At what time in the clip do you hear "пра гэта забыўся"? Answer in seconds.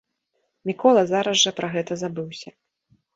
1.59-2.49